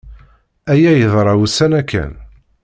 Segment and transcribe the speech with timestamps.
[0.71, 2.11] Aya yeḍra ussan-a kan.